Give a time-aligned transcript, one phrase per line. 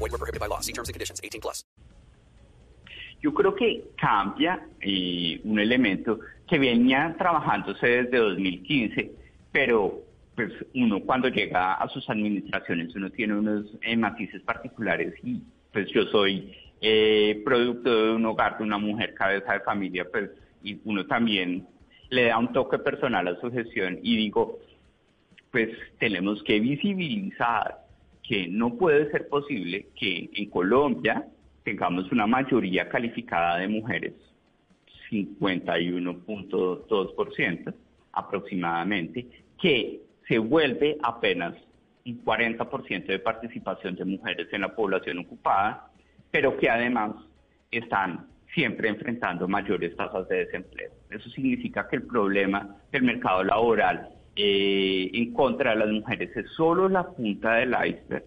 [0.00, 0.60] Void were prohibited by law.
[0.60, 1.20] See terms and conditions.
[1.22, 1.64] 18 plus.
[3.22, 9.12] Yo creo que cambia eh, un elemento que venía trabajándose desde 2015,
[9.52, 10.00] pero
[10.34, 15.90] pues uno cuando llega a sus administraciones uno tiene unos eh, matices particulares y pues
[15.90, 20.30] yo soy eh, producto de un hogar de una mujer cabeza de familia, pues
[20.62, 21.66] y uno también
[22.08, 24.58] le da un toque personal a su gestión y digo,
[25.50, 27.79] pues tenemos que visibilizar
[28.30, 31.26] que no puede ser posible que en Colombia
[31.64, 34.12] tengamos una mayoría calificada de mujeres,
[35.10, 37.74] 51.2%
[38.12, 39.26] aproximadamente,
[39.60, 41.56] que se vuelve apenas
[42.06, 45.90] un 40% de participación de mujeres en la población ocupada,
[46.30, 47.16] pero que además
[47.72, 50.92] están siempre enfrentando mayores tasas de desempleo.
[51.10, 56.50] Eso significa que el problema del mercado laboral eh, en contra de las mujeres es
[56.52, 58.24] solo la punta del iceberg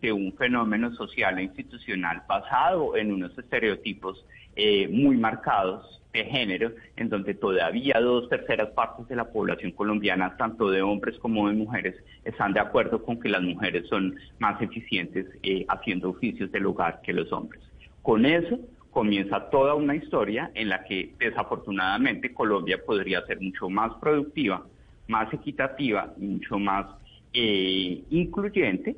[0.00, 4.24] de un fenómeno social e institucional basado en unos estereotipos
[4.56, 10.36] eh, muy marcados de género, en donde todavía dos terceras partes de la población colombiana,
[10.36, 14.60] tanto de hombres como de mujeres, están de acuerdo con que las mujeres son más
[14.60, 17.62] eficientes eh, haciendo oficios del hogar que los hombres.
[18.02, 18.58] Con eso
[18.90, 24.66] comienza toda una historia en la que desafortunadamente Colombia podría ser mucho más productiva,
[25.10, 26.86] más equitativa mucho más
[27.34, 28.96] eh, incluyente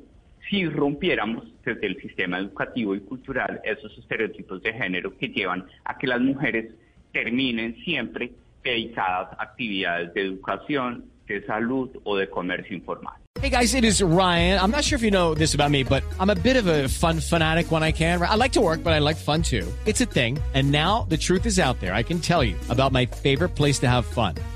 [0.49, 5.97] si rompiéramos desde el sistema educativo y cultural esos estereotipos de género que llevan a
[5.97, 6.71] que las mujeres
[7.11, 8.31] terminen siempre
[8.63, 13.15] dedicadas a actividades de educación, de salud o de comercio informal.
[13.41, 14.57] Hey guys, it is Ryan.
[14.57, 16.87] I'm not sure if you know this about me, but I'm a bit of a
[16.87, 18.21] fun fanatic when I can.
[18.21, 19.67] I like to work, but I like fun too.
[19.85, 20.39] It's a thing.
[20.53, 21.93] And now the truth is out there.
[21.93, 24.35] I can tell you about my favorite place to have fun.